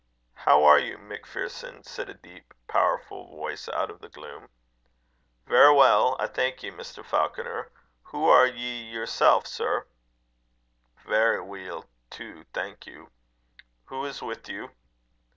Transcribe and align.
"How 0.33 0.63
are 0.63 0.79
you, 0.79 0.97
MacPherson?" 0.97 1.83
said 1.83 2.09
a 2.09 2.15
deep 2.15 2.55
powerful 2.67 3.27
voice, 3.29 3.69
out 3.69 3.91
of 3.91 3.99
the 4.01 4.09
gloom. 4.09 4.49
"Verra 5.45 5.75
weel, 5.75 6.15
I 6.19 6.25
thank 6.25 6.63
ye, 6.63 6.71
Mr. 6.71 7.05
Falconer. 7.05 7.69
Hoo 8.05 8.27
are 8.27 8.47
ye 8.47 8.81
yersel', 8.91 9.43
sir?" 9.45 9.85
"Very 11.05 11.39
well 11.39 11.85
too, 12.09 12.45
thank 12.51 12.87
you. 12.87 13.11
Who 13.89 14.03
is 14.05 14.23
with 14.23 14.49
you?" 14.49 14.71